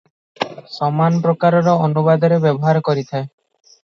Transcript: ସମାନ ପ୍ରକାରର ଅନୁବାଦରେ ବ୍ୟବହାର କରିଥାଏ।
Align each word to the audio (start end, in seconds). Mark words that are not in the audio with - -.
ସମାନ 0.77 1.19
ପ୍ରକାରର 1.25 1.75
ଅନୁବାଦରେ 1.87 2.39
ବ୍ୟବହାର 2.47 2.81
କରିଥାଏ। 2.89 3.27